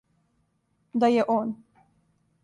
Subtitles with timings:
[1.03, 1.51] Да је он.